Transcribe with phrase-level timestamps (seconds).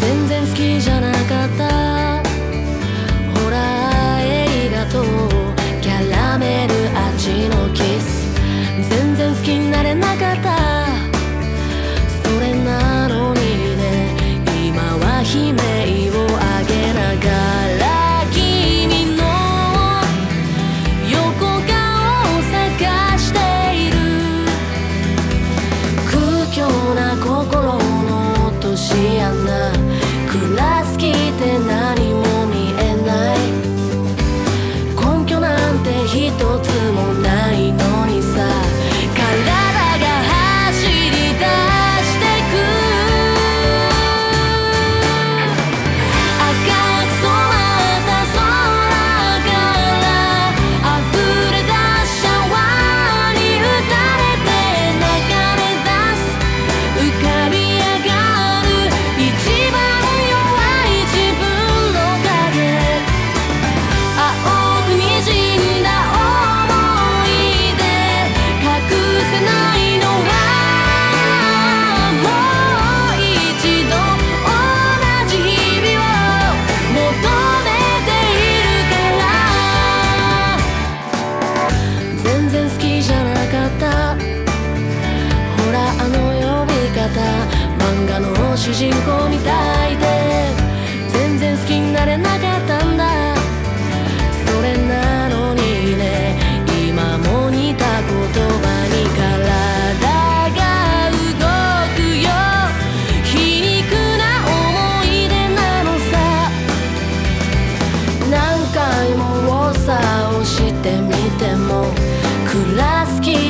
[0.00, 1.75] 全然好きじゃなかった。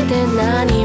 [0.09, 0.76] て何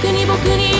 [0.00, 0.77] 僕に僕に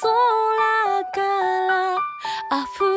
[0.00, 2.91] 空から溢れ